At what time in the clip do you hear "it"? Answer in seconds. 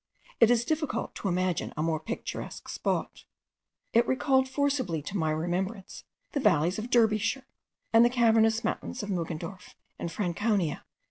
0.39-0.49, 3.93-4.07